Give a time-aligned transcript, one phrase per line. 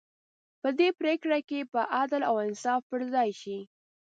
[0.61, 3.57] په دې پرېکړې کې به عدل او انصاف پر ځای شي.